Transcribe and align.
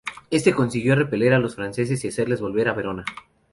Este 0.31 0.55
consiguió 0.55 0.95
repeler 0.95 1.31
a 1.35 1.37
los 1.37 1.53
franceses 1.53 2.03
y 2.03 2.07
hacerles 2.07 2.41
volver 2.41 2.69
a 2.69 2.73
Verona. 2.73 3.05